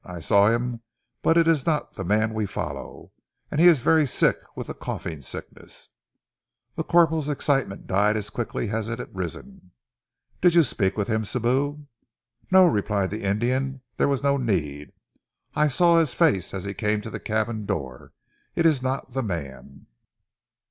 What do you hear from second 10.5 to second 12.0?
you speak with him, Sibou?"